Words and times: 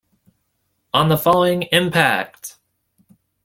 On 0.95 1.09
the 1.09 1.15
following 1.19 1.67
Impact! 1.71 2.55